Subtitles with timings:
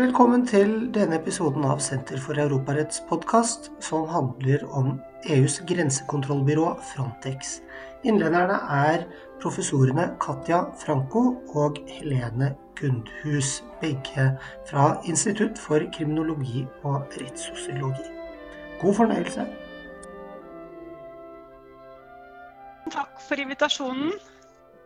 [0.00, 4.94] Velkommen til denne episoden av Senter for europaretts podkast, som handler om
[5.28, 7.58] EUs grensekontrollbyrå Frontex.
[8.08, 9.04] Innlederne er
[9.42, 14.30] professorene Katja Franco og Helene Gundhus, begge
[14.70, 18.08] fra Institutt for kriminologi og rettssosiologi.
[18.80, 19.44] God fornøyelse.
[22.88, 24.16] Takk for invitasjonen.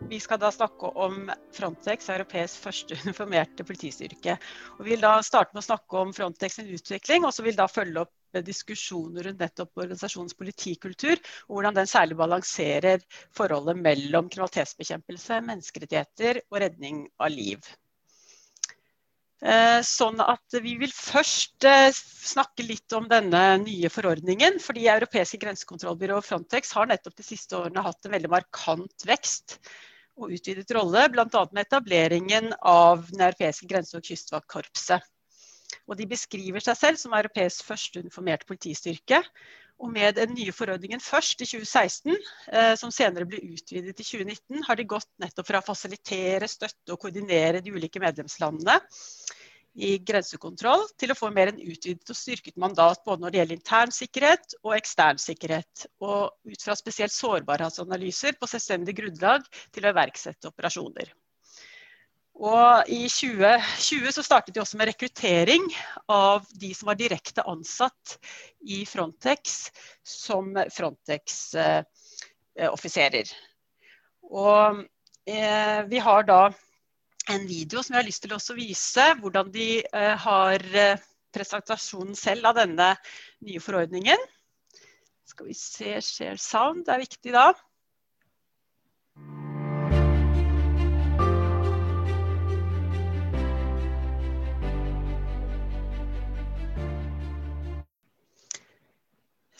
[0.08, 4.36] Vi skal da snakke om Frontex, europeisk første uniformerte politistyrke.
[4.76, 7.56] Og vi vil da starte med å snakke om Frontex sin utvikling, og så vil
[7.56, 8.12] da følge opp
[8.44, 13.04] diskusjoner rundt nettopp organisasjonens politikultur, og hvordan den særlig balanserer
[13.36, 17.62] forholdet mellom kriminalitetsbekjempelse, menneskerettigheter og redning av liv.
[19.44, 24.60] Eh, sånn at Vi vil først eh, snakke litt om denne nye forordningen.
[24.60, 29.60] fordi Europeiske grensekontrollbyrå Frontex har nettopp de siste årene hatt en veldig markant vekst
[30.18, 31.42] og utvidet rolle, bl.a.
[31.52, 35.02] med etableringen av den europeiske grense- og kystvaktkorpset.
[35.90, 39.20] Og de beskriver seg selv som europeisk første uniformerte politistyrke.
[39.82, 42.14] Og med den nye forordningen først i 2016,
[42.54, 46.94] eh, som senere ble utvidet i 2019, har de gått nettopp fra å fasilitere, støtte
[46.94, 48.78] og koordinere de ulike medlemslandene
[49.74, 53.58] i grensekontroll til å få mer en utvidet og styrket mandat både når det gjelder
[53.58, 59.42] intern sikkerhet og ekstern sikkerhet, og ut fra spesielt sårbarhetsanalyser på selvstendig grunnlag
[59.74, 61.06] til å iverksette operasjoner.
[62.34, 65.62] Og I 2020 så startet de også med rekruttering
[66.10, 68.18] av de som var direkte ansatt
[68.66, 69.70] i Frontex
[70.02, 73.22] som Frontex-offiserer.
[73.22, 73.34] Eh,
[74.34, 74.82] og
[75.30, 76.50] eh, vi har da
[77.30, 82.16] en video som jeg har lyst til å vise hvordan de uh, har uh, presentasjonen
[82.18, 82.94] selv av denne
[83.44, 84.20] nye forordningen.
[85.24, 87.52] Skal vi se Share sound, det er viktig da.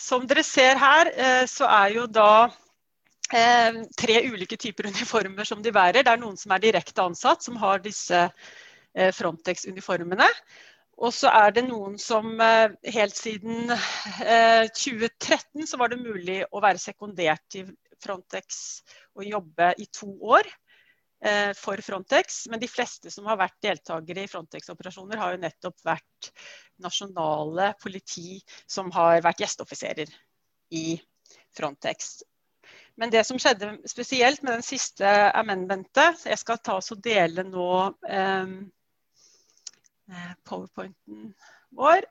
[0.05, 2.53] Som dere ser her, uh, så er jo da
[3.35, 6.05] eh, tre ulike typer uniformer som de bærer.
[6.05, 10.29] Det er noen som er direkte ansatt, som har disse eh, Frontex-uniformene.
[11.03, 16.43] Og så er det noen som eh, helt siden 2013 eh, så var det mulig
[16.51, 17.73] å være sekundert til
[18.03, 18.85] Frontex
[19.17, 20.47] og jobbe i to år
[21.57, 22.43] for Frontex.
[22.53, 26.29] Men de fleste som har vært deltakere i Frontex-operasjoner, har jo nettopp vært
[26.85, 30.13] nasjonale politi som har vært gjesteoffiserer
[30.77, 30.99] i
[31.57, 32.19] Frontex.
[32.97, 37.43] Men det som skjedde spesielt med den siste amendmentet Jeg skal ta oss og dele
[37.47, 37.71] nå
[38.07, 38.71] ehm,
[40.11, 41.33] eh, powerpointen
[41.75, 42.07] vår.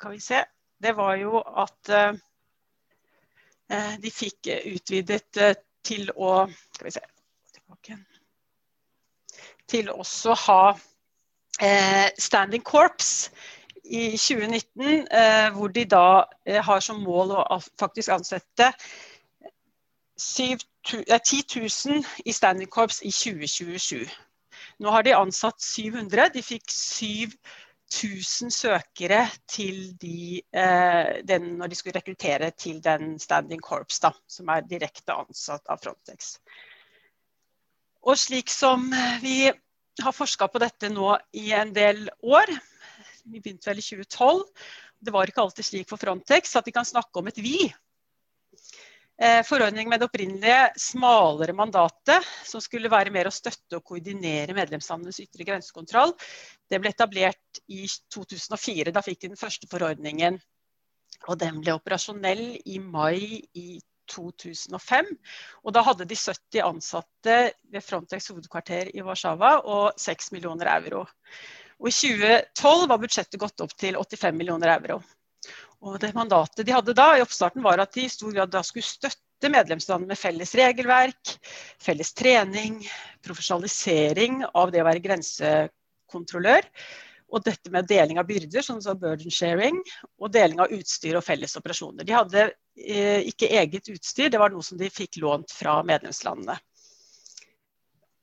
[0.00, 0.44] Kan vi se.
[0.80, 2.14] Det var jo at eh,
[4.00, 7.04] de fikk utvidet eh, til å Skal vi se
[7.52, 7.98] tilbake.
[9.68, 10.62] Til også ha
[11.60, 13.28] eh, standing corps
[13.84, 18.72] i 2019, eh, hvor de da eh, har som mål å faktisk ansette
[20.18, 20.58] 10
[21.86, 24.08] 000 i Standing Corps i 2027.
[24.78, 26.28] Nå har de ansatt 700.
[26.34, 33.62] De fikk 7000 søkere til de, eh, den, når de skulle rekruttere til den Standing
[33.62, 36.36] Corps, da, som er direkte ansatt av Frontex.
[38.02, 38.90] Og slik som
[39.22, 39.50] vi
[40.02, 42.50] har forska på dette nå i en del år,
[43.28, 44.46] vi begynte vel i 2012,
[44.98, 47.87] det var ikke alltid slik for Frontex at de kan snakke om et vi Eh,
[49.48, 55.18] forordning med det opprinnelige smalere mandatet, som skulle være mer å støtte og koordinere medlemslandenes
[55.24, 56.14] ytre grensekontroll,
[56.70, 57.82] det ble etablert i
[58.14, 58.94] 2004.
[58.94, 60.38] Da fikk de den første forordningen.
[61.26, 65.10] Og den ble operasjonell i mai i 2005.
[65.64, 67.38] Og da hadde de 70 ansatte
[67.72, 71.04] ved Frontex hovedkvarter i Warszawa og 6 millioner euro.
[71.78, 75.02] Og I 2012 var budsjettet gått opp til 85 millioner euro.
[75.86, 78.64] Og det mandatet de hadde da i oppstarten var at de i stor grad da
[78.66, 81.34] skulle støtte medlemslandene med felles regelverk,
[81.82, 82.80] felles trening,
[83.22, 86.66] profesjonalisering av det å være grensekontrollør.
[87.28, 89.78] Og dette med deling av byrder, sånn som burden sharing,
[90.18, 92.06] og deling av utstyr og felles operasjoner.
[92.08, 96.56] De hadde eh, ikke eget utstyr, det var noe som de fikk lånt fra medlemslandene.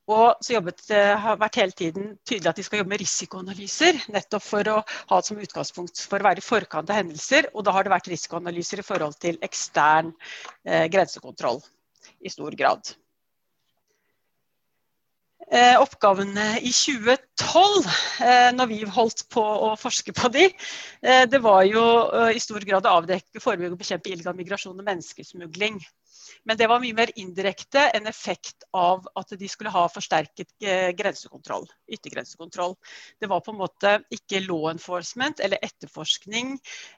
[0.06, 4.04] Og så jobbet, det har vært hele tiden tydelig at de skal jobbe med risikoanalyser.
[4.14, 7.50] Nettopp for å ha det som utgangspunkt for å være i forkant av hendelser.
[7.56, 10.14] Og da har det vært risikoanalyser i forhold til ekstern
[10.62, 11.58] eh, grensekontroll
[12.22, 12.94] i stor grad.
[15.46, 17.90] Eh, oppgavene i 2012,
[18.26, 20.48] eh, når vi holdt på å forske på de,
[21.06, 24.78] eh, det var jo eh, i stor grad å avdekke, forebygge og bekjempe illegal migrasjon
[24.78, 25.78] og menneskesmugling.
[26.46, 30.92] Men det var mye mer indirekte en effekt av at de skulle ha forsterket eh,
[30.98, 32.76] grensekontroll, yttergrensekontroll.
[33.20, 36.54] Det var på en måte ikke law enforcement eller etterforskning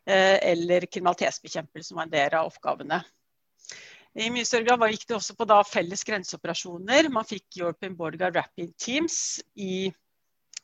[0.06, 3.00] eh, eller kriminalitetsbekjempelse som var en del av oppgavene.
[4.18, 7.08] I mye større grad gikk det også på felles grenseoperasjoner.
[7.14, 9.88] Man fikk European Border Rapid Teams i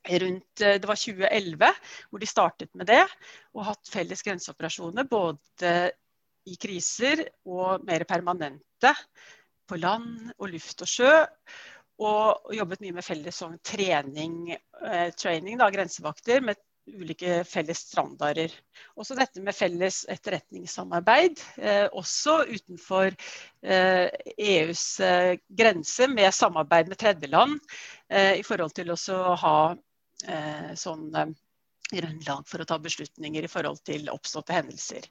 [0.10, 1.70] rundt eh, det var 2011
[2.10, 3.04] hvor de startet med det,
[3.56, 5.94] og hatt felles grenseoperasjoner både
[6.50, 8.92] i kriser og mer permanente
[9.70, 11.14] på land og luft og sjø.
[12.04, 16.60] Og jobbet mye med felles sånn trening, eh, training, da, grensevakter, med
[16.90, 18.52] ulike felles standarder.
[19.00, 27.00] Også dette med felles etterretningssamarbeid, eh, også utenfor eh, EUs eh, grense, med samarbeid med
[27.00, 27.56] tredjeland
[28.10, 29.00] eh, i forhold til å
[29.46, 29.58] ha
[30.28, 31.08] eh, sånn
[31.92, 35.06] grunnlag for å ta beslutninger i forhold til oppståtte hendelser.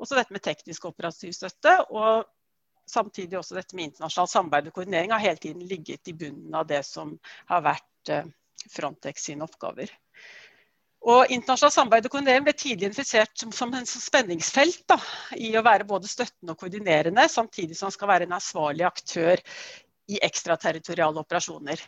[0.00, 2.26] Også dette med teknisk operativ støtte, og
[2.90, 6.66] samtidig også dette med internasjonalt samarbeid og koordinering har hele tiden ligget i bunnen av
[6.70, 7.16] det som
[7.50, 8.28] har vært eh,
[8.72, 9.92] Frontex sine oppgaver.
[11.06, 14.96] Og Internasjonalt samarbeid og koordinering ble tidlig infisert som, som en spenningsfelt da,
[15.38, 19.42] i å være både støttende og koordinerende, samtidig som man skal være en ansvarlig aktør
[20.10, 21.82] i ekstraterritoriale operasjoner.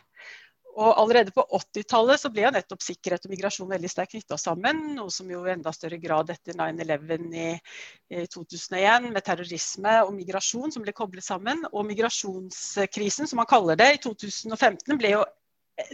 [0.77, 4.83] Og allerede på 80-tallet så ble jo nettopp sikkerhet og migrasjon veldig sterkt knytta sammen.
[4.95, 7.47] Noe som jo i enda større grad etter 9-11 i,
[8.13, 11.65] i, 2001 med terrorisme og migrasjon som ble koblet sammen.
[11.73, 15.25] Og migrasjonskrisen, som man kaller det, i 2015 ble jo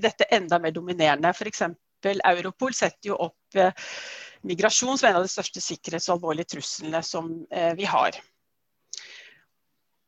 [0.03, 1.31] dette enda mer dominerende.
[1.33, 1.65] F.eks.
[2.05, 3.73] Europol setter jo opp eh,
[4.45, 8.19] migrasjon som en av de største sikkerhets- og alvorlige truslene som eh, vi har.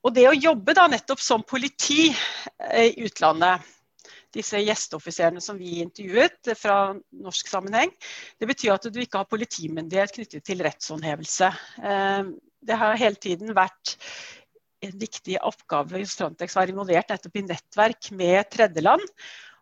[0.05, 3.65] Og det å jobbe da nettopp som politi eh, i utlandet
[4.35, 6.93] disse gjesteoffiserene som vi intervjuet fra
[7.23, 7.93] norsk sammenheng.
[8.39, 11.51] Det betyr at du ikke har politimyndighet knyttet til rettshåndhevelse.
[11.83, 12.31] Eh,
[12.67, 13.95] det har hele tiden vært
[14.85, 19.03] en viktig oppgave hos Frontex være involvert nettopp i nettverk med tredjeland.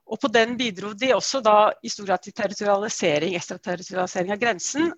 [0.06, 4.91] Og på den bidro de også da i stor grad til territorialisering, ekstraterritorialisering av grensen.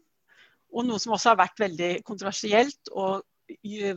[0.74, 3.24] Og noe som også har vært veldig kontroversielt og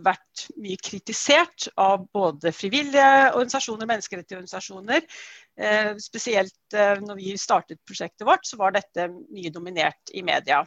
[0.05, 5.02] vært mye kritisert av både frivillige organisasjoner og menneskerettighetsorganisasjoner.
[5.60, 10.62] Eh, spesielt eh, når vi startet prosjektet vårt, så var dette mye dominert i media.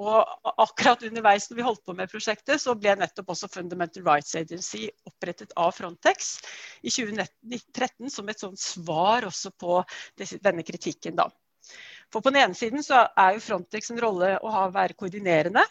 [0.00, 4.32] Og akkurat underveis når vi holdt på med prosjektet, så ble nettopp også Fundamental Rights
[4.40, 6.38] Agency opprettet av Frontex
[6.80, 9.82] i 2013 som et sånt svar også på
[10.16, 11.20] denne kritikken.
[11.20, 11.28] da.
[12.08, 15.66] For på den ene siden så er jo Frontex en rolle å ha, være koordinerende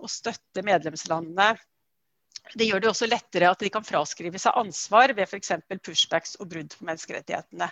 [0.00, 1.54] og støtte medlemslandene.
[2.54, 5.52] Det gjør det også lettere at de kan fraskrive seg ansvar ved f.eks.
[5.84, 7.70] pushbacks og brudd på menneskerettighetene,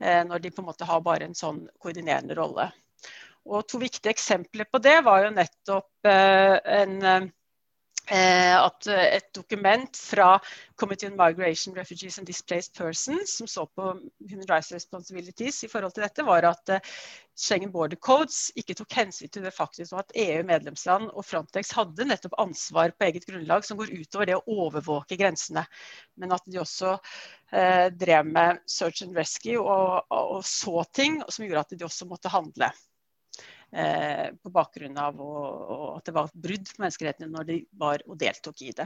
[0.00, 2.68] eh, når de på en måte har bare en sånn koordinerende rolle.
[3.50, 7.22] Og To viktige eksempler på det var jo nettopp eh, en Eh,
[8.12, 10.40] at eh, et dokument fra
[10.76, 13.92] Committee on Migration, Refugees and Displaced Persons, som så på
[14.30, 16.92] Human Rights Responsibilities i forhold til dette, var at eh,
[17.38, 22.04] Schengen Border Codes ikke tok hensyn til det faktum at EU, medlemsland og Frontex hadde
[22.10, 25.64] nettopp ansvar på eget grunnlag som går utover det å overvåke grensene.
[26.20, 26.98] Men at de også
[27.52, 31.88] eh, drev med search and rescue og, og, og så ting som gjorde at de
[31.88, 32.68] også måtte handle.
[33.72, 35.28] Eh, på bakgrunn av å,
[35.96, 38.84] at det var brudd på menneskerettighetene når de var og deltok i det.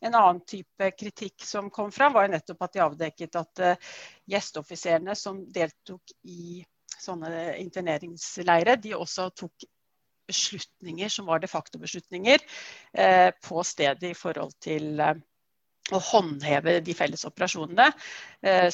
[0.00, 3.90] En annen type kritikk som kom fram, var jo nettopp at de avdekket at eh,
[4.32, 6.62] gjesteoffiserene som deltok i
[6.98, 9.68] sånne interneringsleirer, de også tok
[10.28, 12.40] beslutninger som var de facto-beslutninger
[12.96, 15.20] eh, på stedet i forhold til eh,
[15.92, 17.92] å håndheve de felles operasjonene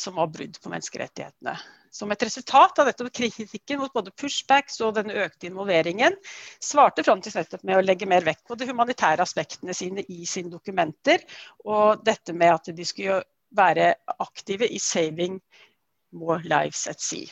[0.02, 1.52] som var brudd på menneskerettighetene.
[1.94, 6.16] Som et resultat av dette kritikken mot både pushbacks og den økte involveringen,
[6.58, 10.50] svarte Frontex nettopp med å legge mer vekt på de humanitære aspektene sine i sine
[10.50, 11.22] dokumenter,
[11.62, 13.22] og dette med at de skulle
[13.54, 15.38] være aktive i 'saving
[16.10, 17.30] more lives at sea'.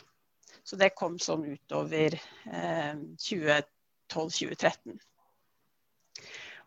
[0.63, 4.95] Så det kom sånn utover eh, 2012-2013.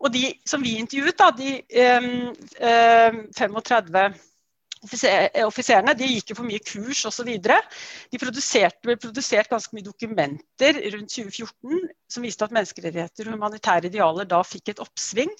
[0.05, 2.11] Og de som vi intervjuet, da, de eh,
[2.61, 4.13] eh, 35
[4.85, 7.31] offiserene de gikk jo for mye kurs osv.
[7.37, 14.29] De ble produsert ganske mye dokumenter rundt 2014 som viste at menneskerettigheter og humanitære idealer
[14.29, 15.33] da fikk et oppsving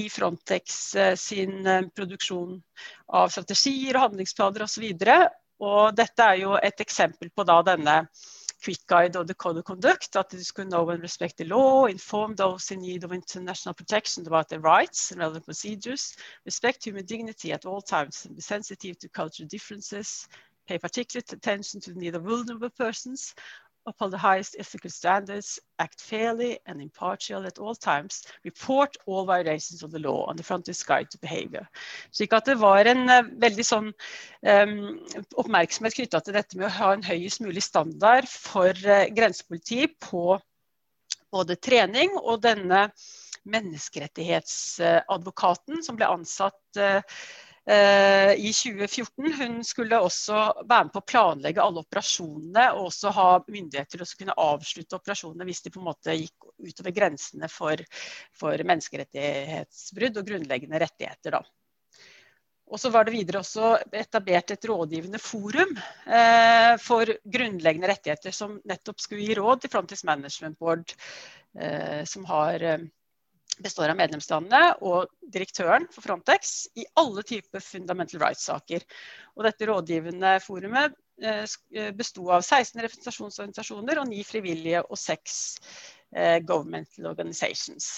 [0.00, 2.58] i Frontex eh, sin eh, produksjon
[3.14, 4.88] av strategier og handlingsplaner osv.
[4.90, 5.18] Og, så
[5.64, 8.00] og dette er jo et eksempel på da denne
[8.64, 11.84] quick guide of the code of conduct, that they could know and respect the law,
[11.84, 16.16] inform those in need of international protection about their rights and relevant procedures,
[16.46, 20.26] respect human dignity at all times, and be sensitive to cultural differences,
[20.66, 23.34] pay particular attention to the need of vulnerable persons,
[23.86, 29.82] uphold the highest ethical standards, act fairly and impartial at all times, report all violations
[29.82, 31.68] of the law on the frontiers guide to behavior.
[32.12, 33.92] Slik at det var en uh, veldig sånn
[34.46, 35.00] um,
[35.36, 40.40] oppmerksomhet knytta til dette med å ha en høyest mulig standard for uh, grensepoliti på
[41.34, 42.88] både trening og denne
[43.50, 47.00] menneskerettighetsadvokaten som ble ansatt uh,
[47.64, 49.30] i 2014.
[49.38, 50.36] Hun skulle også
[50.68, 54.98] være med på å planlegge alle operasjonene og også ha myndighet til å kunne avslutte
[54.98, 57.80] operasjonene hvis de på en måte gikk utover grensene for,
[58.36, 61.38] for menneskerettighetsbrudd og grunnleggende rettigheter.
[61.38, 61.44] Da.
[62.72, 65.74] Og så var det videre også etablert et rådgivende forum
[66.06, 70.94] eh, for grunnleggende rettigheter, som nettopp skulle gi råd til Frontex Management Board,
[71.60, 72.86] eh, som har eh,
[73.62, 78.86] består av medlemslandene og direktøren for Frontex i alle typer fundamental rights-saker.
[79.36, 81.44] Og dette rådgivende forumet eh,
[81.74, 85.38] eh, besto av 16 representasjonsorganisasjoner og 9 frivillige og 6
[86.16, 87.94] eh, governmental organizations.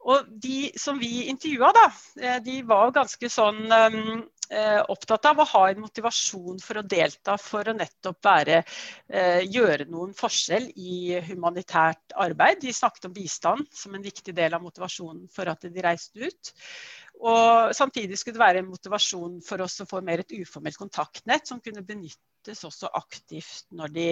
[0.00, 5.46] Og de som vi intervjua, da, de var ganske sånn um, eh, opptatt av å
[5.46, 8.62] ha en motivasjon for å delta, for å nettopp være,
[9.08, 12.60] eh, gjøre noen forskjell i humanitært arbeid.
[12.60, 16.52] De snakket om bistand som en viktig del av motivasjonen for at de reiste ut.
[17.20, 21.46] Og samtidig skulle det være en motivasjon for oss å få mer et uformelt kontaktnett
[21.46, 24.06] som kunne benyttes også aktivt når de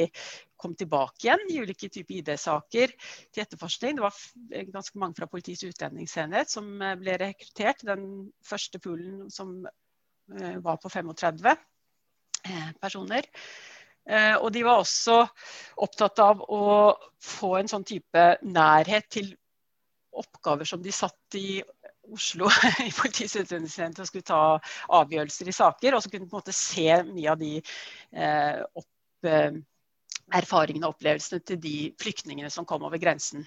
[0.61, 2.92] kom tilbake igjen i ulike typer ID-saker
[3.33, 3.97] til etterforskning.
[3.97, 7.87] Det var ganske mange fra Politiets utlendingsenhet som eh, ble rekruttert.
[7.88, 9.88] Den første poolen som Eh,
[10.29, 13.27] var på 35 eh, personer.
[14.09, 15.21] Eh, og de var også
[15.85, 16.63] opptatt av å
[17.23, 19.35] få en sånn type nærhet til
[20.19, 21.61] oppgaver som de satt i
[22.09, 22.49] Oslo
[22.87, 24.43] i Politiets utlendingsenhet og skulle ta
[24.97, 25.95] avgjørelser i saker.
[25.97, 29.61] Og så kunne på en måte se mye av de eh, opp, eh,
[30.41, 33.45] erfaringene og opplevelsene til de flyktningene som kom over grensen.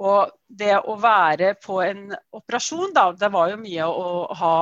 [0.00, 4.06] Og det å være på en operasjon, da, det var jo mye å
[4.40, 4.54] ha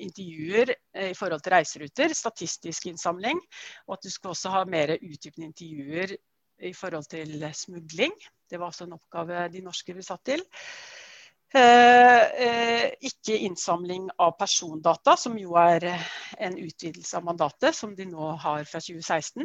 [0.00, 3.40] intervjuer eh, i forhold til reiseruter, statistisk innsamling,
[3.86, 6.16] og at du skulle også ha mer utdypende intervjuer
[6.62, 8.14] i forhold til smugling.
[8.50, 10.44] Det var også en oppgave de norske ble satt til.
[11.52, 15.90] Eh, eh, ikke innsamling av persondata, som jo er
[16.38, 19.44] en utvidelse av mandatet, som de nå har fra 2016.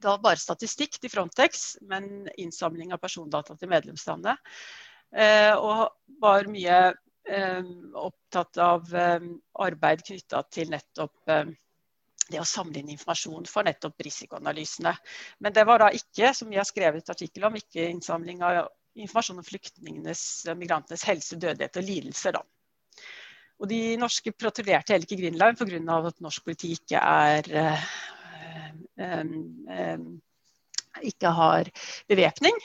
[0.00, 4.38] Det var bare statistikk til Frontex, men innsamling av persondata til medlemslandet.
[5.10, 5.90] Eh, og
[6.22, 9.26] var mye Eh, opptatt av eh,
[9.62, 11.50] arbeid knytta til nettopp eh,
[12.30, 14.92] det å samle inn informasjon for nettopp risikoanalysene.
[15.42, 18.68] Men det var da ikke, som vi har skrevet artikkel om, ikke innsamling av
[19.00, 20.22] informasjon om flyktningenes,
[20.58, 22.38] migrantenes helse, dødelighet og lidelser.
[22.38, 22.44] Da.
[23.60, 25.98] Og de norske protellerte heller ikke Greenland pga.
[26.08, 27.86] at norsk politi ikke er øh,
[29.04, 30.06] øh,
[31.02, 31.70] ikke har
[32.08, 32.56] bevæpning.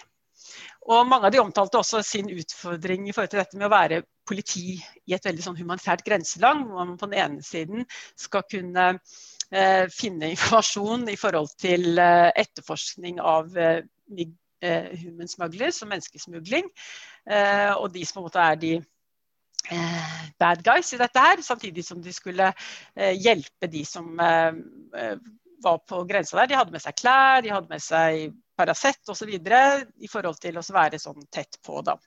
[0.86, 4.04] Og mange av de omtalte også sin utfordring i forhold til dette med å være
[4.28, 7.86] politi i et veldig sånn humanitært grenseland, hvor man på den ene siden
[8.20, 13.82] skal kunne eh, finne informasjon i forhold til eh, etterforskning av eh,
[14.66, 16.70] eh human smugglers og menneskesmugling,
[17.30, 21.42] eh, og de som på en måte er de eh, bad guys i dette her,
[21.42, 22.54] samtidig som de skulle
[22.96, 24.14] hjelpe de som
[25.66, 26.50] var på grensa der.
[26.50, 29.30] De hadde med seg klær, de hadde med seg Paracet osv.
[29.30, 31.98] i forhold til å være sånn tett på da,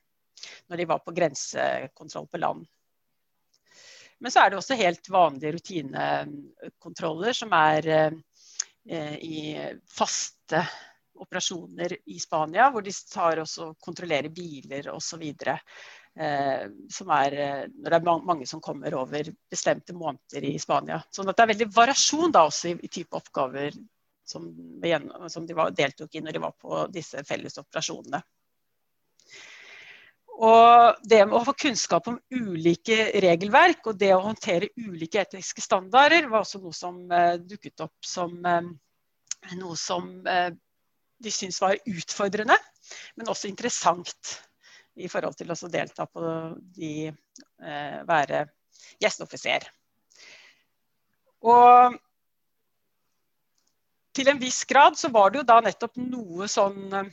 [0.69, 2.67] når de var på grensekontroll på land.
[4.19, 9.55] Men så er det også helt vanlige rutinekontroller som er eh, i
[9.87, 10.65] faste
[11.19, 15.23] operasjoner i Spania, hvor de tar også kontrollerer biler osv.
[16.19, 20.99] Eh, som er eh, når det er mange som kommer over bestemte måneder i Spania.
[21.15, 23.77] Sånn at det er veldig variasjon da også i, i type oppgaver
[24.29, 24.49] som,
[25.33, 28.21] som de var, deltok i når de var på disse felles operasjonene.
[30.39, 35.65] Og det med å få kunnskap om ulike regelverk og det å håndtere ulike etiske
[35.65, 38.69] standarder var også noe som uh, dukket opp som uh,
[39.59, 40.53] noe som uh,
[41.19, 42.55] de syntes var utfordrende,
[43.19, 44.37] men også interessant
[44.99, 46.23] i forhold til å delta på
[46.75, 47.11] de
[48.07, 48.45] være
[49.03, 49.67] gjesteoffiser.
[51.47, 51.99] Og
[54.19, 57.11] til en viss grad så var det jo da nettopp noe sånn eh,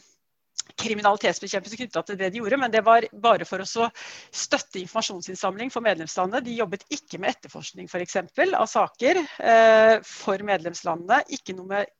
[0.81, 3.89] kriminalitetsbekjempelse knytta til det de gjorde, men det var bare for å
[4.33, 6.43] støtte informasjonsinnsamling for medlemslandene.
[6.45, 11.21] De jobbet ikke med etterforskning for eksempel, av saker eh, for medlemslandene.
[11.37, 11.93] Ikke noe med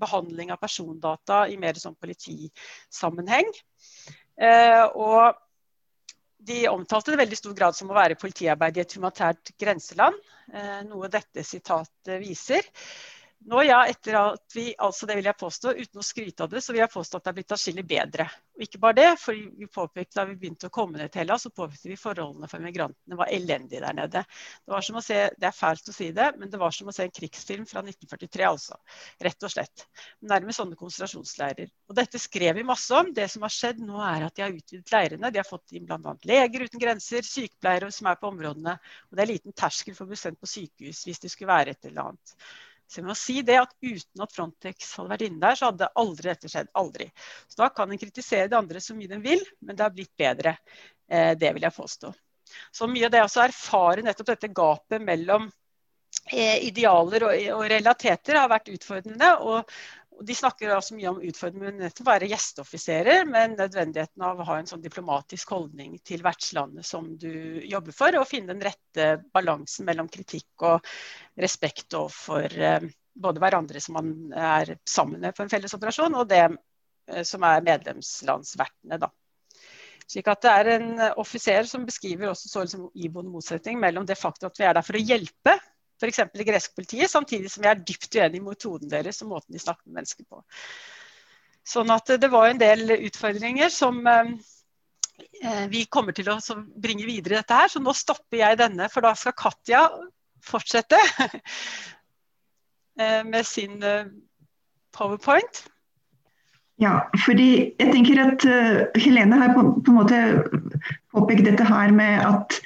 [0.00, 3.52] behandling av persondata i mer sånn politisammenheng.
[4.36, 5.36] Eh, og
[6.46, 10.18] de omtalte det veldig stor grad som å være politiarbeid i et humanitært grenseland,
[10.52, 12.66] eh, noe dette sitatet viser
[13.46, 16.58] Nå, ja, etter at vi, altså det vil jeg påstå, uten å skryte av det,
[16.64, 18.24] så vil jeg påstå at det er blitt atskillig bedre.
[18.56, 21.44] Og ikke bare det, for vi påpekte da vi begynte å komme ned til Hellas,
[21.46, 24.24] så påpekte vi forholdene for migrantene var elendige der nede.
[24.26, 26.90] Det var som å se, det er fælt å si det, men det var som
[26.90, 28.80] å se en krigsfilm fra 1943, altså.
[29.28, 29.86] Rett og slett.
[30.26, 31.70] Nærmest sånne konsentrasjonsleirer.
[31.86, 33.14] Og dette skrev vi masse om.
[33.14, 35.30] Det som har skjedd nå, er at de har utvidet leirene.
[35.30, 36.18] De har fått inn bl.a.
[36.26, 38.74] Leger uten grenser, sykepleiere som er på områdene.
[39.06, 41.76] Og det er liten terskel for å bli sendt på sykehus hvis det skulle være
[41.76, 42.40] et eller annet.
[42.86, 45.90] Så jeg må si det at Uten at Frontex hadde vært inne der, så hadde
[46.02, 46.70] aldri dette skjedd.
[46.78, 47.08] Aldri.
[47.48, 50.14] Så Da kan en kritisere de andre så mye de vil, men det har blitt
[50.18, 50.56] bedre.
[51.10, 52.12] Eh, det vil jeg påstå.
[52.70, 55.48] Så mye av det å erfare nettopp dette gapet mellom
[56.32, 59.32] eh, idealer og, og, realiteter har vært utfordrende.
[59.42, 59.76] Og,
[60.24, 64.58] de snakker altså mye om utfordringen med å være gjesteoffiserer, men nødvendigheten av å ha
[64.60, 69.88] en sånn diplomatisk holdning til vertslandet som du jobber for, og finne den rette balansen
[69.88, 70.88] mellom kritikk og
[71.42, 76.28] respekt overfor eh, både hverandre som man er sammen med på en felles operasjon, og
[76.32, 79.00] det eh, som er medlemslandsvertene.
[79.02, 79.12] da.
[80.06, 84.18] Slik at Det er en offiser som beskriver også så liksom iboende motsetning mellom det
[84.20, 85.58] faktum at vi er der for å hjelpe
[85.96, 86.20] f.eks.
[86.34, 89.62] det greske politiet, samtidig som jeg er dypt uenig i metoden deres og måten de
[89.62, 90.42] snakker med mennesker på.
[91.66, 94.34] Sånn at det var en del utfordringer som eh,
[95.42, 96.38] eh, vi kommer til å
[96.78, 97.72] bringe videre i dette her.
[97.72, 99.86] Så nå stopper jeg denne, for da skal Katja
[100.46, 101.00] fortsette
[103.00, 103.80] eh, med sin
[104.94, 105.64] powerpoint.
[106.78, 108.44] Ja, fordi jeg tenker at
[109.00, 110.18] Helene har på, på, en måte
[111.08, 112.58] påpekt dette her med at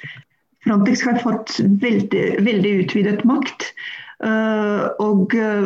[0.71, 3.65] Frontex har fått veldig, veldig utvidet makt.
[4.23, 5.65] Eh, og eh,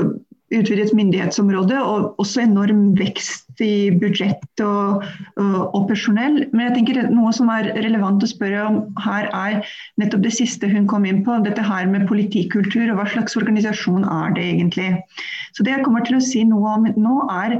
[0.56, 5.06] utvidet myndighetsområde og også enorm vekst i budsjett og,
[5.38, 6.42] og, personell.
[6.54, 9.70] Men jeg tenker noe som er relevant å spørre om her, er
[10.02, 11.38] nettopp det siste hun kom inn på.
[11.46, 14.90] Dette her med politikultur og hva slags organisasjon er det egentlig.
[15.54, 17.60] Så det jeg kommer til å si noe om nå, er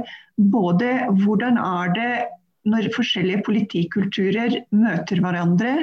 [0.50, 2.12] både hvordan er det
[2.66, 5.74] når forskjellige politikulturer møter hverandre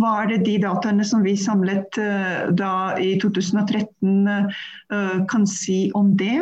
[0.00, 5.44] hva er det de dataene som vi samlet uh, da i 2013 uh, eh, kan
[5.48, 6.38] si om det?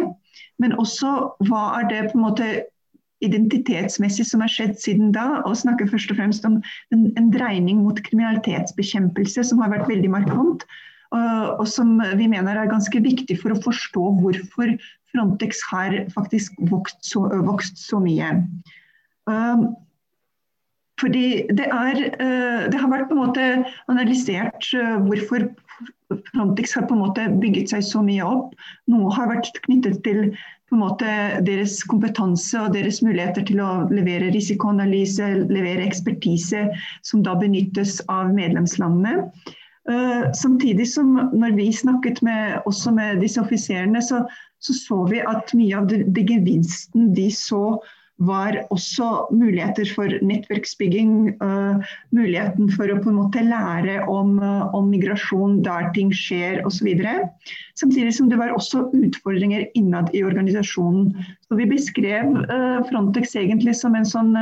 [0.63, 1.15] Men også
[1.49, 2.51] hva er det på en måte
[3.25, 6.61] identitetsmessig som har skjedd siden da, og snakker først og fremst om
[6.95, 10.65] en, en dreining mot kriminalitetsbekjempelse som har vært veldig markant.
[11.13, 14.73] Og som vi mener er ganske viktig for å forstå hvorfor
[15.13, 18.31] Frontex har faktisk vokst så, vokst så mye.
[21.01, 23.49] Fordi det, er, eh, det har vært på en måte
[23.93, 25.49] analysert eh, hvorfor
[26.33, 28.55] Frontex har på en måte bygget seg så mye opp.
[28.91, 30.33] Noe har vært knyttet til
[30.71, 31.13] på en måte
[31.47, 36.69] deres kompetanse og deres muligheter til å levere risikoanalyse, levere ekspertise
[37.07, 39.31] som da benyttes av medlemslandene.
[39.91, 44.23] Uh, samtidig som når vi snakket med, også med disse offiserene, så,
[44.63, 47.81] så, så vi at mye av det, det gevinsten de så
[48.21, 51.13] var også muligheter for nettverksbygging.
[51.41, 51.81] Uh,
[52.13, 56.91] muligheten for å på en måte lære om, uh, om migrasjon der ting skjer osv.
[57.81, 61.15] Samtidig som det var også utfordringer innad i organisasjonen.
[61.49, 64.37] Så vi beskrev uh, Frontex egentlig som en sånn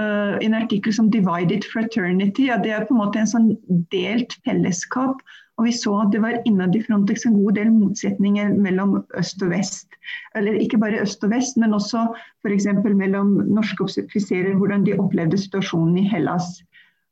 [0.00, 2.46] en artikkel som 'divided fraternity'.
[2.48, 3.48] Ja, det er på en måte en sånn
[3.92, 5.20] delt fellesskap
[5.60, 9.42] og vi så at det var innad i Frontex en god del motsetninger mellom øst
[9.44, 9.98] og vest.
[10.38, 12.06] Eller ikke bare øst og vest, men også
[12.40, 12.66] f.eks.
[12.88, 16.48] mellom norske offiserer, hvordan de opplevde situasjonen i Hellas.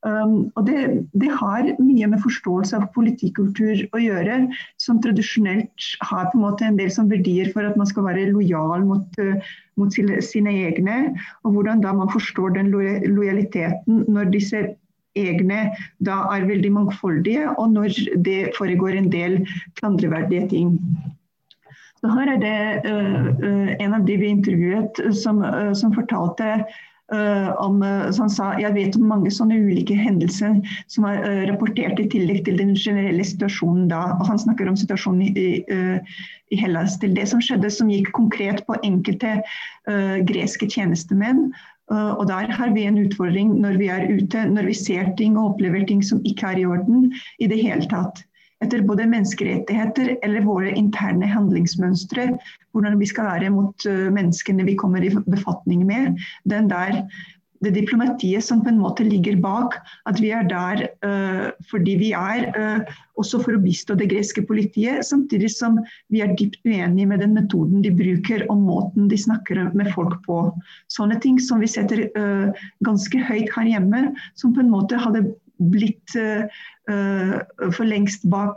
[0.07, 4.37] Um, og det, det, har mye med forståelse av politikultur å gjøre,
[4.79, 8.29] som tradisjonelt har på en måte en del som verdier for at man skal være
[8.31, 10.99] lojal mot, uh, mot sine egne.
[11.43, 14.69] Og hvordan da man forstår den lojaliteten når disse
[15.19, 15.69] egne
[16.05, 19.41] da er veldig mangfoldige, og når det foregår en del
[19.79, 20.75] klandreverdige ting.
[21.99, 26.61] Så her er det uh, en av de vi intervjuet som, uh, som fortalte
[27.09, 27.79] Uh, om,
[28.13, 30.59] så han sa jeg vet om mange sånne ulike hendelser
[30.93, 34.03] som er rapportert i tillegg til den generelle situasjonen da.
[34.19, 35.47] og Han snakker om situasjonen i,
[36.53, 36.99] i Hellas.
[37.01, 39.39] til Det som skjedde som gikk konkret på enkelte
[40.29, 41.47] greske tjenestemenn.
[41.89, 45.37] Eh, og der har vi en utfordring når vi er ute, når vi ser ting
[45.37, 48.23] og opplever ting som ikke er i orden i det hele tatt.
[48.59, 52.33] Etter både menneskerettigheter eller våre interne handlingsmønstre,
[52.75, 56.19] hvordan vi skal være mot eh, menneskene vi kommer i befatning med.
[56.49, 57.05] Den der
[57.63, 59.75] det diplomatiet som på en måte ligger bak
[60.09, 64.45] at vi er der uh, fordi vi er uh, også for å bistå det greske
[64.47, 65.79] politiet, samtidig som
[66.13, 70.15] vi er dypt uenige med den metoden de bruker og måten de snakker med folk
[70.27, 70.39] på.
[70.93, 75.27] Sånne ting som vi setter uh, ganske høyt her hjemme, som på en måte hadde
[75.59, 76.15] blitt
[77.75, 78.55] for lengst bak,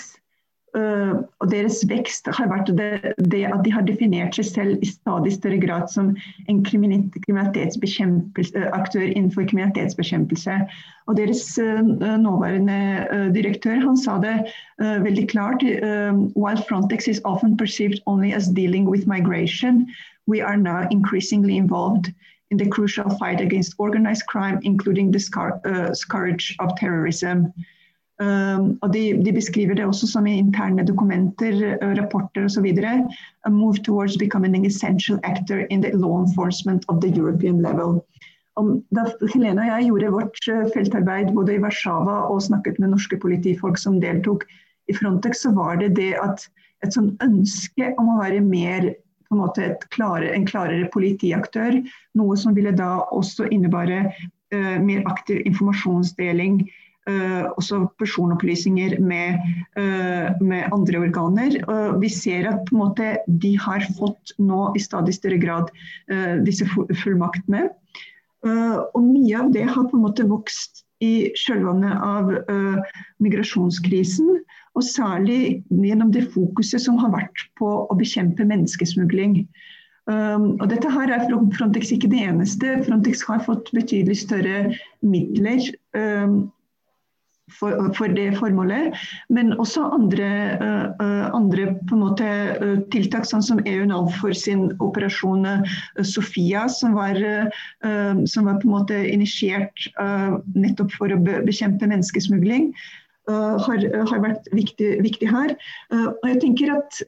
[0.76, 5.32] og deres vekst har vært det, det, at de har definert seg selv i stadig
[5.34, 6.12] større grad som
[6.52, 6.60] en
[8.76, 10.58] aktør innenfor kriminalitetsbekjempelse.
[11.08, 11.82] Og deres uh,
[12.20, 14.36] nåværende uh, direktør han sa det
[14.78, 15.64] veldig klart.
[16.36, 19.88] While Frontex is often perceived only as dealing with migration,
[20.28, 22.12] we are now increasingly involved
[22.52, 25.20] in the crucial fight against organized crime, including the
[25.94, 27.54] scourge of terrorism.
[28.20, 31.54] Um, og de, de, beskriver det også som i interne dokumenter,
[31.84, 32.66] uh, rapporter osv.
[33.46, 38.02] A move towards becoming an essential actor in the law enforcement of the European level.
[38.56, 42.96] Om, da Helene og jeg gjorde vårt uh, feltarbeid både i Warszawa og snakket med
[42.96, 44.48] norske politifolk som deltok
[44.90, 46.48] i Frontex, så var det det at
[46.86, 48.96] et sånn ønske om å være mer
[49.28, 51.82] en klare, en klarere politiaktør,
[52.16, 56.64] noe som ville da også innebære uh, mer aktiv informasjonsdeling
[57.08, 59.38] også personopplysninger med,
[59.80, 61.58] uh, med, andre organer.
[61.68, 65.72] Uh, vi ser at måte, de har fått nå i stadig større grad
[66.12, 67.70] eh, disse fullmaktene.
[68.48, 72.30] og mye av det har på en måte vokst i kjølvannet av
[73.24, 74.38] migrasjonskrisen.
[74.78, 79.42] Og særlig gjennom det fokuset som har vært på å bekjempe menneskesmugling.
[80.08, 82.78] Um, og dette her er Frontex ikke det eneste.
[82.86, 84.70] Frontex har fått betydelig større
[85.04, 85.66] midler
[85.98, 86.46] um,
[87.52, 88.96] for, for, det formålet.
[89.34, 90.30] Men også andre,
[91.00, 92.28] uh, andre måte,
[92.62, 95.48] uh, tiltak, sånn som EU-NAV for sin operasjon
[96.06, 97.18] Sofia, som var,
[98.28, 99.88] som var, på en måte initiert
[100.56, 102.72] nettopp for å be bekjempe menneskesmugling.
[103.28, 105.52] Har, har, vært viktig, viktig her.
[105.92, 107.02] og jeg tenker at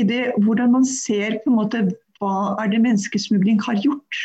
[0.00, 1.84] i det hvordan man ser på en måte
[2.18, 4.24] hva er det menneskesmugling har gjort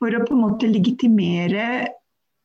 [0.00, 1.88] for å på en måte legitimere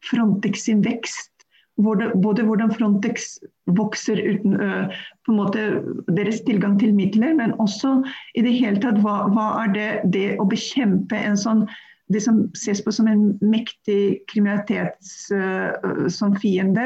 [0.08, 1.37] Frontex sin vekst
[1.78, 3.36] både hvordan Frontex
[3.78, 5.66] vokser uten på en måte
[6.08, 8.00] deres tilgang til midler, men også
[8.34, 11.68] i det hele tatt hva, hva er det, det å bekjempe en sånn
[12.14, 16.86] det som ses på som en mektig kriminalitets uh, som fiende,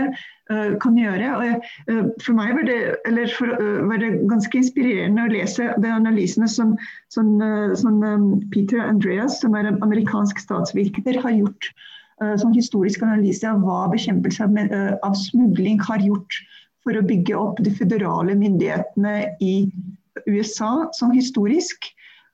[0.50, 1.30] uh, kan gjøre.
[1.38, 2.80] Og, uh, for meg var det,
[3.36, 3.54] for,
[3.90, 6.74] var det, ganske inspirerende å lese de analysene som,
[7.14, 7.36] som,
[7.78, 11.74] som um, Peter Andreas, som er en amerikansk statsvirker, har gjort
[12.22, 16.38] sånn historisk analyse av hva bekjempelse av, eh, smugling har gjort
[16.84, 19.72] for å bygge opp de føderale myndighetene i
[20.28, 21.90] USA sånn historisk.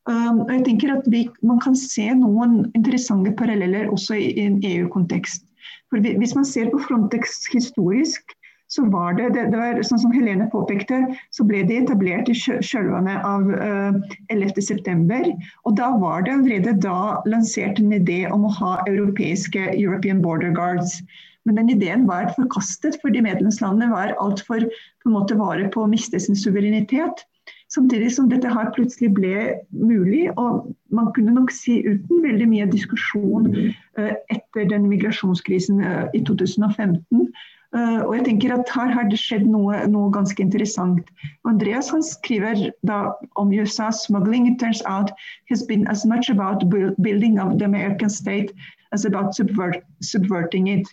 [0.08, 4.62] Um, og jeg tenker at vi, Man kan se noen interessante paralleller også i en
[4.64, 5.44] EU-kontekst.
[5.92, 8.32] For Hvis man ser på Frontex historisk,
[8.68, 11.00] så var det, det, det var, sånn som Helene påpekte,
[11.36, 13.96] så ble det etablert i kjølvannet av uh,
[14.28, 15.32] eh, 11.9.
[15.64, 20.52] Og da var det allerede da lansert en idé om å ha europeiske European Border
[20.56, 21.00] Guards.
[21.48, 25.90] Men den ideen var forkastet fordi medlemslandene var altfor på en måte vare på å
[25.92, 27.24] miste sin suverenitet.
[27.72, 29.36] Samtidig som dette her plutselig ble
[29.72, 36.10] mulig, og man kunne nok si uten veldig mye diskusjon uh, etter den migrasjonskrisen uh,
[36.16, 41.10] i 2015, Uh, og jeg tenker at Her har det skjedd noe, noe ganske interessant.
[41.46, 43.00] Andreas han skriver da
[43.36, 44.48] om USA smuggling.
[44.48, 45.12] It turns out
[45.50, 48.54] has been as much about building of the American state
[48.94, 50.88] as about subvert, subverting it.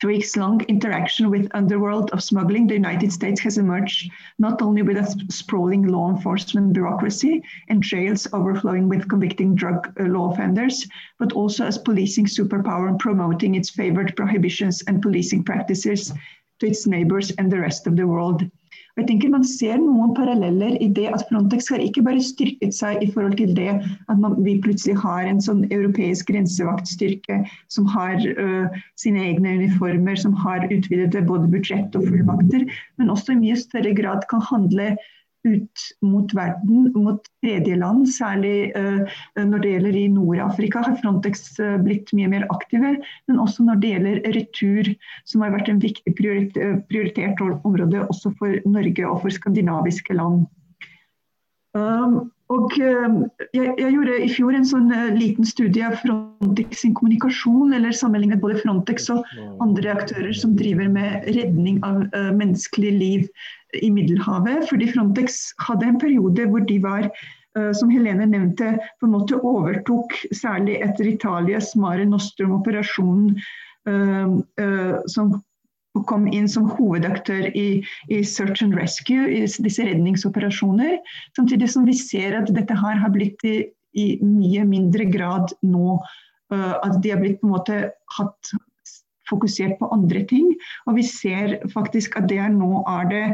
[0.00, 4.80] Through weeks long interaction with underworld of smuggling, the United States has emerged not only
[4.80, 10.88] with a sprawling law enforcement bureaucracy and jails overflowing with convicting drug uh, law offenders,
[11.18, 16.14] but also as policing superpower and promoting its favored prohibitions and policing practices
[16.60, 18.50] to its neighbors and the rest of the world.
[18.98, 23.04] Jeg tenker Man ser noen paralleller i det at Frontex har ikke bare styrket seg
[23.04, 27.40] i forhold til det at man, vi plutselig har en sånn europeisk grensevaktstyrke
[27.72, 32.66] som har uh, sine egne uniformer, som har utvidet både budsjett og fullmakter,
[32.98, 34.92] men også i mye større grad kan handle
[35.48, 38.08] ut mot verden, mot tredjeland.
[38.12, 39.04] Særlig uh,
[39.38, 42.96] når det gjelder i Nord-Afrika har Frontex uh, blitt mye mer aktive.
[43.30, 44.92] Men også når det gjelder retur,
[45.24, 50.44] som har vært en viktig prioritert, prioritert område også for Norge og for skandinaviske land.
[51.70, 57.76] Um, og jeg, jeg, gjorde i fjor en sånn liten studie av Frontex sin kommunikasjon,
[57.76, 59.28] eller sammenlignet både Frontex og
[59.62, 63.28] andre aktører som driver med redning av uh, menneskelig liv
[63.78, 64.68] i Middelhavet.
[64.70, 67.10] Fordi Frontex hadde en periode hvor de var,
[67.74, 73.34] som Helene nevnte, på en måte overtok særlig etter Italias Mare Nostrum-operasjonen,
[75.10, 75.32] som
[76.06, 81.00] kom inn som hovedaktør i, i, search and rescue, i disse redningsoperasjoner.
[81.36, 83.56] Samtidig som vi ser at dette her har blitt i,
[83.98, 85.98] i mye mindre grad nå.
[86.54, 87.80] At de har blitt på en måte
[88.16, 88.54] hatt
[89.30, 90.50] fokusert på andre ting.
[90.86, 93.26] Og vi ser faktisk at det er nå er det,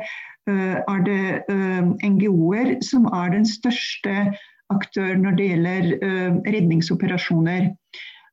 [0.51, 4.29] uh, er det uh, NGO-er som er den største
[4.73, 5.85] aktør når det gjelder
[6.51, 7.69] redningsoperasjoner.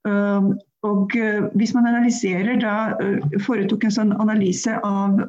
[0.04, 1.14] Um, og
[1.56, 2.98] Hvis man analyserer, da
[3.46, 5.22] foretok en sånn analyse av,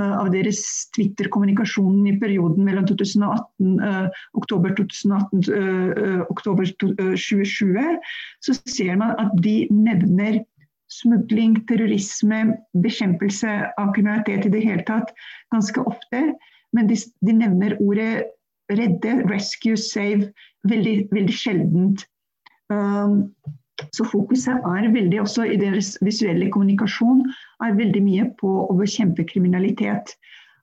[0.00, 0.62] av deres
[0.96, 3.76] Twitter-kommunikasjon i perioden mellom 2018,
[4.40, 8.00] oktober 2018 oktober 2020,
[8.42, 10.40] så ser man at de nevner
[10.92, 15.12] smugling, terrorisme, bekjempelse av kriminalitet i det hele tatt
[15.54, 16.22] ganske ofte.
[16.76, 18.28] Men de, de nevner ordet
[18.72, 20.28] redde, rescue, save
[20.68, 22.04] veldig, veldig sjeldent.
[22.68, 23.30] Um,
[23.94, 27.22] så fokuset er veldig også i deres visuelle kommunikasjon
[27.64, 30.16] er veldig mye på å bekjempe kriminalitet.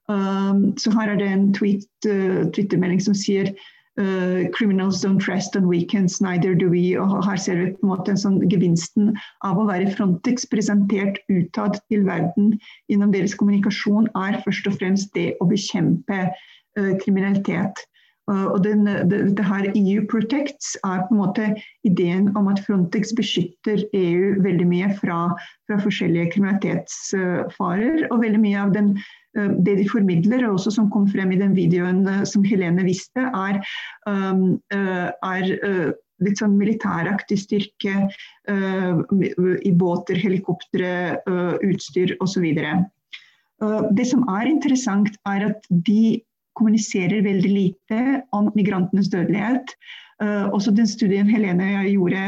[0.06, 3.50] Um, så her er det en tweet, uh, twittermelding som sier
[3.98, 6.96] uh, 'Criminals don't rest on weekends, neither do we'.
[7.00, 11.18] Og her ser vi på en måte en sånn gevinsten av å være Frontex presentert
[11.28, 12.56] utad til verden
[12.90, 16.22] gjennom deres kommunikasjon, er først og fremst det å bekjempe
[16.78, 17.84] uh, kriminalitet.
[18.26, 21.50] Uh, og den, det, det, her EU Protects er på en måte
[21.86, 25.28] ideen om at Frontex beskytter EU veldig mye fra,
[25.68, 28.08] fra forskjellige kriminalitetsfarer.
[28.10, 28.96] Og veldig mye av den,
[29.36, 33.22] det de formidler, og også som kom frem i den videoen uh, som Helene viste,
[33.26, 33.60] er,
[34.08, 35.50] um, er
[36.24, 38.06] litt sånn militæraktig styrke
[38.48, 40.92] i båter, helikoptre,
[41.60, 42.46] utstyr osv.
[43.98, 46.22] Det som er interessant, er at de
[46.56, 48.00] kommuniserer veldig lite
[48.32, 49.76] om migrantenes dødelighet.
[50.56, 52.24] Også den studien Helene og jeg gjorde,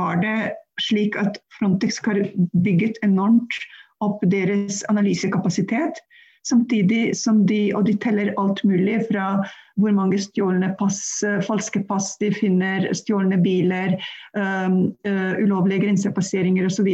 [0.00, 0.38] var det
[0.80, 2.20] slik at Frontex har
[2.64, 3.60] bygget enormt
[4.06, 6.00] opp deres analysekapasitet.
[6.46, 9.40] Samtidig som de, og de teller alt mulig fra
[9.80, 13.96] hvor mange stjålne pass, uh, falske pass de finner, stjålne biler,
[14.38, 16.92] um, uh, ulovlige grensepasseringer osv.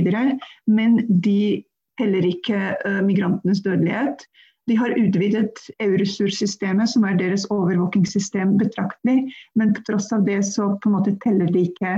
[0.72, 1.61] Men de
[2.01, 4.25] teller ikke uh, migrantenes dødelighet.
[4.70, 9.27] De har utvidet EU-ressurssystemet, som er deres overvåkingssystem, betraktelig.
[9.59, 11.96] Men på tross av det så på en måte teller de ikke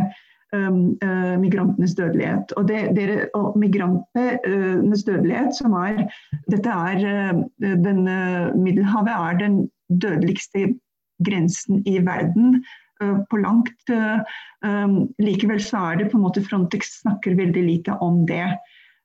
[1.41, 2.53] migrantenes dødelighet.
[2.57, 6.05] Og, det, det, og migrantenes dødelighet, som er
[6.53, 10.75] Dette er uh, den, uh, Middelhavet er den dødeligste
[11.25, 12.65] grensen i verden
[13.03, 13.77] uh, på langt.
[13.91, 14.21] Uh,
[14.65, 18.47] um, likevel så er det på en måte Frontex snakker veldig lite om det.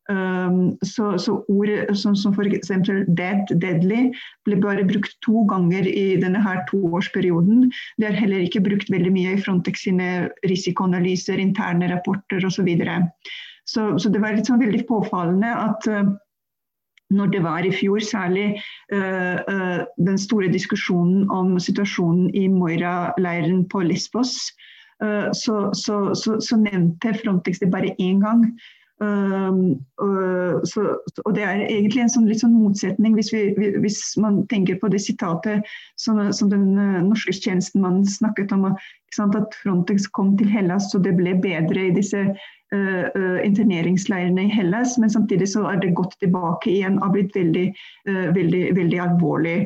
[0.10, 2.72] Um, så, så ord som, som f.eks.
[3.14, 4.08] dead, deadly,
[4.48, 7.68] ble bare brukt to ganger i denne her toårsperioden.
[8.02, 12.58] Det er heller ikke brukt veldig mye i Frontex sine risikoanalyser, interne rapporter osv.
[12.60, 12.96] Så, videre.
[13.70, 16.10] så Så det var litt sånn veldig påfallende at uh,
[17.14, 18.48] når det var i fjor, særlig
[18.92, 24.40] uh, uh, den store diskusjonen om situasjonen i Moira-leiren på Lesbos,
[25.00, 25.96] så, så,
[26.44, 28.42] så, nevnte Frontex det bare én gang.
[29.00, 30.82] Uh, så,
[31.26, 34.90] og Det er egentlig en sånn, litt sånn motsetning hvis, vi, hvis, man tenker på
[34.92, 38.68] det sitatet som, som den uh, norske tjenestemannen snakket om,
[39.16, 44.52] sant, at Frontex kom til Hellas og det ble bedre i disse uh, interneringsleirene i
[44.52, 47.70] Hellas, men samtidig så er det gått tilbake igjen og blitt veldig,
[48.36, 49.58] veldig, veldig alvorlig.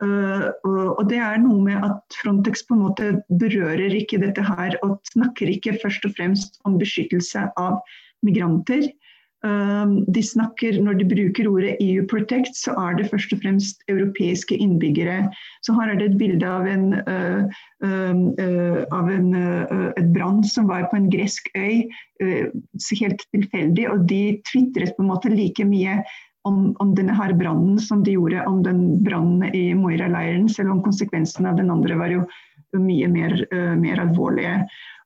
[0.00, 3.08] Og det er noe med at Frontex på en måte
[3.42, 7.80] berører ikke dette her og snakker ikke først og fremst om beskyttelse av
[8.24, 8.88] migranter.
[9.40, 13.80] Um, de snakker, Når de bruker ordet EU Protect, så er det først og fremst
[13.88, 15.30] europeiske innbyggere.
[15.64, 17.48] Så her er det et bilde av en, uh,
[18.92, 19.34] av en
[19.96, 21.88] et brann som var på en gresk øy,
[22.20, 23.88] helt tilfeldig.
[23.88, 26.02] Og de tvitret på en måte like mye
[26.48, 30.84] om, om denne her brannen som de gjorde om den brannen i Moira-leiren, selv om
[30.84, 32.24] konsekvensene av den andre var jo
[32.78, 33.34] mye mer,
[33.80, 34.60] mer alvorlige.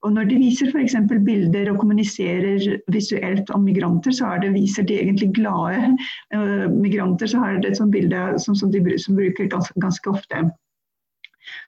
[0.05, 0.97] Og når de viser f.eks.
[1.25, 2.61] bilder og kommuniserer
[2.93, 5.95] visuelt om migranter, så det, viser de egentlig glade
[6.35, 7.31] uh, migranter.
[7.31, 10.43] Så har det et sånt bilde som, som de som bruker ganske, ganske, ofte.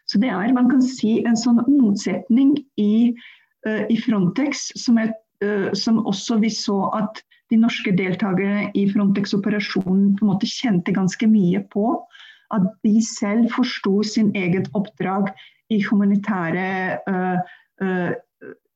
[0.07, 3.14] Så det er, man kan si, en sånn motsetning i,
[3.68, 8.87] uh, i Frontex som, er, uh, som, også vi så at de norske deltakerne i
[8.90, 11.90] Frontex-operasjonen på en måte kjente ganske mye på.
[12.54, 15.32] at de selv forsto sin eget oppdrag
[15.74, 16.66] i humanitære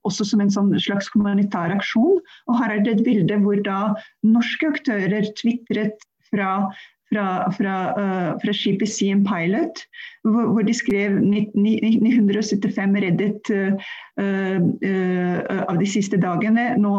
[0.06, 2.20] også som en sånn slags humanitær aksjon.
[2.48, 3.80] Og her er det et bilde hvor da
[4.26, 6.70] norske aktører tvitret fra
[7.10, 9.82] fra, fra, uh, fra skipet Siem Pilot,
[10.22, 16.70] hvor, hvor, de skrev 975 reddet uh, uh, av de siste dagene.
[16.80, 16.94] Nå,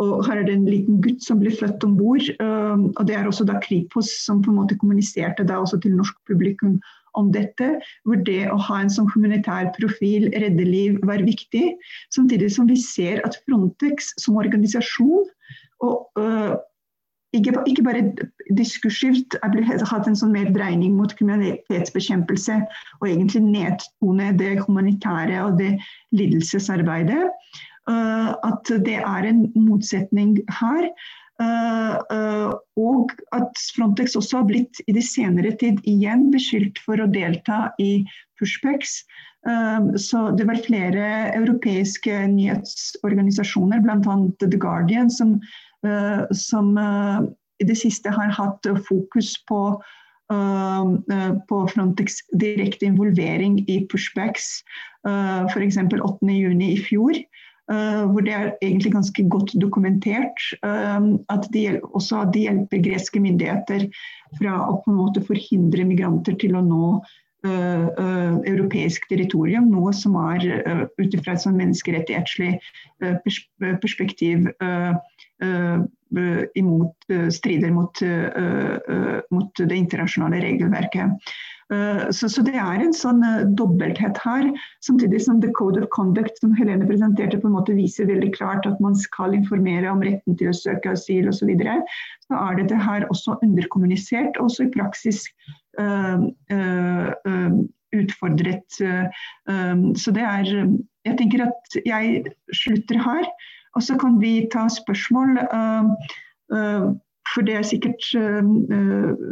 [0.00, 2.24] og her er det en liten gutt som ble født om bord.
[2.40, 6.16] og det er også da Kripos som på en måte kommuniserte da også til norsk
[6.30, 6.78] publikum
[7.20, 7.68] om dette,
[8.08, 11.74] hvor det å ha en sånn humanitær profil, redde liv, var viktig.
[12.16, 15.28] Samtidig som vi ser at Frontex som organisasjon
[15.84, 16.22] og
[17.36, 18.02] ikke, ikke, bare
[18.58, 22.58] diskursivt jeg har hatt en sånn mer dreining mot kriminalitetsbekjempelse
[22.98, 25.76] og egentlig nedtone det humanitære og det
[26.16, 27.30] lidelsesarbeidet.
[27.90, 30.90] Uh, at det er en motsetning her.
[31.40, 37.00] Uh, uh, og at Frontex også har blitt i de senere tid igjen beskyldt for
[37.00, 38.04] å delta i
[38.40, 39.02] pushbacks.
[39.40, 44.16] Så det var flere europeiske nyhetsorganisasjoner, bl.a.
[44.42, 45.38] The Guardian, som
[46.36, 47.20] som eh,
[47.60, 49.60] i det siste har hatt fokus på,
[50.32, 54.60] eh, på Frontex direkte involvering i pushbacks.
[55.08, 55.78] Uh, F.eks.
[55.80, 57.22] 8.6 i fjor.
[57.70, 61.60] hvor det er egentlig ganske godt dokumentert at de,
[61.94, 63.84] også de hjelper greske myndigheter
[64.40, 66.88] fra å på en måte forhindre migranter til å nå
[67.44, 72.58] europeisk territorium, noe som er uh, ut ifra et sånn menneskerettighetslig
[73.80, 74.50] perspektiv
[76.60, 78.02] imot, strider mot,
[79.32, 81.32] mot, det internasjonale regelverket.
[82.10, 83.20] Så, så, det er en sånn
[83.54, 84.48] dobbelthet her.
[84.82, 88.66] Samtidig som The Code of Conduct som Helene presenterte på en måte viser veldig klart
[88.66, 91.44] at man skal informere om retten til å søke asyl osv.
[91.44, 91.76] Så, videre,
[92.26, 95.22] så er dette her også underkommunisert, også i praksis
[95.78, 96.14] Eh,
[96.56, 97.12] eh,
[97.92, 98.64] utfordret.
[98.80, 99.98] utfordret.
[99.98, 103.24] Så det er Jeg tenker at jeg slutter her.
[103.74, 105.38] Og så kan vi ta spørsmål.
[107.34, 108.42] For det er sikkert uh,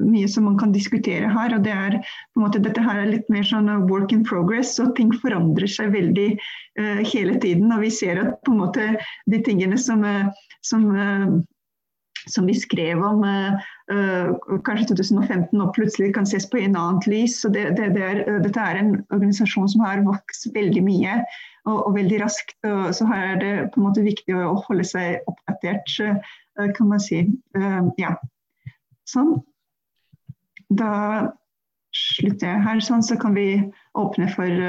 [0.07, 1.55] mye som man kan diskutere her.
[1.57, 4.77] og det er på en måte, Dette her er litt mer sånn work in progress,
[4.83, 7.73] og ting forandrer seg veldig uh, hele tiden.
[7.75, 8.91] Og vi ser at på en måte
[9.31, 10.05] de tingene som,
[10.67, 10.91] som
[12.33, 17.09] som vi skrev om uh, kanskje 2015 og plutselig kan ses på i en annet
[17.11, 17.39] lys.
[17.43, 21.19] Så det, det, det er, dette er en organisasjon som har vokst veldig mye
[21.67, 22.57] og, og, veldig raskt.
[22.69, 26.93] Og, så her er det på en måte viktig å holde seg oppdatert, uh, kan
[26.93, 27.25] man si.
[27.59, 28.17] Uh, ja.
[29.09, 29.39] Sånn.
[30.69, 30.93] Da
[31.97, 33.49] slutter jeg her, sånn, så kan vi
[33.97, 34.67] åpne for,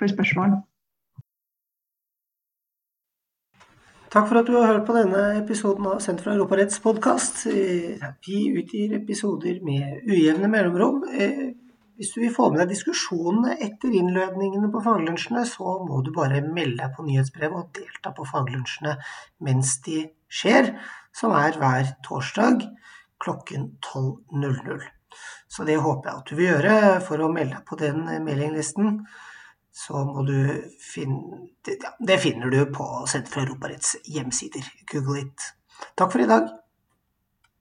[0.00, 0.56] for spørsmål.
[4.06, 7.40] Takk for at du har hørt på denne episoden av Senter for Europaretts podkast.
[8.22, 11.00] Vi utgir episoder med ujevne mellomrom.
[11.10, 11.48] Eh,
[11.98, 16.38] hvis du vil få med deg diskusjonene etter innledningene på faglunsjene, så må du bare
[16.44, 18.94] melde deg på nyhetsbrevet og delta på faglunsjene
[19.48, 20.76] mens de skjer,
[21.10, 22.62] som er hver torsdag
[23.18, 24.86] klokken 12.00.
[25.50, 29.00] Så det håper jeg at du vil gjøre for å melde deg på den mailinglisten
[29.76, 30.36] så må du
[30.80, 31.48] finne
[32.08, 34.64] Det finner du på Senter for Europaretts hjemsider.
[34.92, 35.50] Google it.
[35.98, 36.48] Takk for i dag.